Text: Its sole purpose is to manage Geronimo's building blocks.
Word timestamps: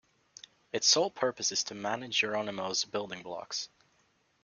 Its 0.73 0.87
sole 0.87 1.11
purpose 1.11 1.51
is 1.51 1.63
to 1.63 1.75
manage 1.75 2.21
Geronimo's 2.21 2.85
building 2.85 3.21
blocks. 3.21 3.69